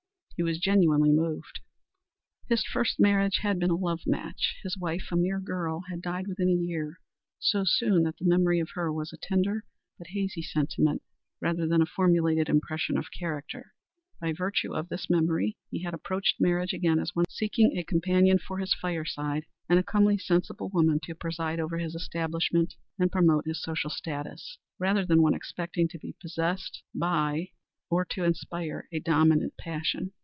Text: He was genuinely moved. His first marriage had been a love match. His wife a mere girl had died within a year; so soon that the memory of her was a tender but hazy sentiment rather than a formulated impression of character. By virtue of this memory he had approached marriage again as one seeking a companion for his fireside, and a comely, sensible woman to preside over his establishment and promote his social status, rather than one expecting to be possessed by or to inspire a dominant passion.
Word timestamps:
He 0.37 0.43
was 0.43 0.57
genuinely 0.57 1.11
moved. 1.11 1.59
His 2.49 2.63
first 2.63 2.99
marriage 2.99 3.41
had 3.43 3.59
been 3.59 3.69
a 3.69 3.75
love 3.75 3.99
match. 4.07 4.57
His 4.63 4.75
wife 4.75 5.09
a 5.11 5.15
mere 5.15 5.39
girl 5.39 5.83
had 5.87 6.01
died 6.01 6.25
within 6.27 6.49
a 6.49 6.53
year; 6.65 6.99
so 7.37 7.63
soon 7.63 8.01
that 8.05 8.17
the 8.17 8.25
memory 8.25 8.59
of 8.59 8.71
her 8.73 8.91
was 8.91 9.13
a 9.13 9.17
tender 9.17 9.65
but 9.99 10.07
hazy 10.07 10.41
sentiment 10.41 11.03
rather 11.41 11.67
than 11.67 11.79
a 11.79 11.85
formulated 11.85 12.49
impression 12.49 12.97
of 12.97 13.11
character. 13.11 13.73
By 14.19 14.33
virtue 14.33 14.73
of 14.73 14.89
this 14.89 15.11
memory 15.11 15.57
he 15.69 15.83
had 15.83 15.93
approached 15.93 16.41
marriage 16.41 16.73
again 16.73 16.97
as 16.97 17.15
one 17.15 17.25
seeking 17.29 17.77
a 17.77 17.83
companion 17.83 18.39
for 18.39 18.57
his 18.57 18.73
fireside, 18.73 19.45
and 19.69 19.77
a 19.77 19.83
comely, 19.83 20.17
sensible 20.17 20.69
woman 20.69 20.99
to 21.03 21.13
preside 21.13 21.59
over 21.59 21.77
his 21.77 21.93
establishment 21.93 22.73
and 22.97 23.11
promote 23.11 23.45
his 23.45 23.61
social 23.61 23.91
status, 23.91 24.57
rather 24.79 25.05
than 25.05 25.21
one 25.21 25.35
expecting 25.35 25.87
to 25.89 25.99
be 25.99 26.15
possessed 26.19 26.81
by 26.95 27.49
or 27.91 28.03
to 28.05 28.23
inspire 28.23 28.87
a 28.91 28.97
dominant 28.99 29.55
passion. 29.57 30.13